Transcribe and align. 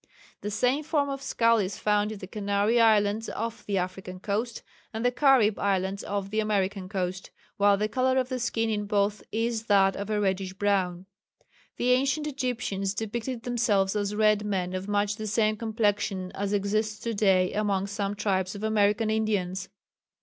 The 0.41 0.49
same 0.49 0.83
form 0.83 1.09
of 1.09 1.21
skull 1.21 1.59
is 1.59 1.77
found 1.77 2.11
in 2.11 2.17
the 2.17 2.25
Canary 2.25 2.79
Islands 2.81 3.29
off 3.29 3.63
the 3.63 3.77
African 3.77 4.19
coast 4.19 4.63
and 4.91 5.05
the 5.05 5.11
Carib 5.11 5.59
Islands 5.59 6.03
off 6.03 6.31
the 6.31 6.39
American 6.39 6.89
coast, 6.89 7.29
while 7.57 7.77
the 7.77 7.87
colour 7.87 8.17
of 8.17 8.27
the 8.27 8.39
skin 8.39 8.71
in 8.71 8.87
both 8.87 9.21
is 9.31 9.65
that 9.67 9.95
of 9.95 10.09
a 10.09 10.19
reddish 10.19 10.53
brown. 10.53 11.05
The 11.77 11.91
ancient 11.91 12.25
Egyptians 12.25 12.95
depicted 12.95 13.43
themselves 13.43 13.95
as 13.95 14.15
red 14.15 14.43
men 14.43 14.73
of 14.73 14.87
much 14.87 15.17
the 15.17 15.27
same 15.27 15.55
complexion 15.55 16.31
as 16.33 16.51
exists 16.51 16.97
to 17.01 17.13
day 17.13 17.53
among 17.53 17.85
some 17.85 18.15
tribes 18.15 18.55
of 18.55 18.63
American 18.63 19.11
Indians. 19.11 19.69